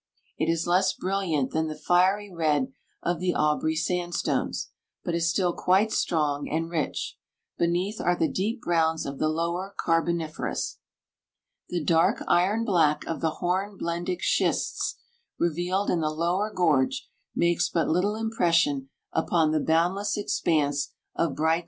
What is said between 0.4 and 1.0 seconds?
is less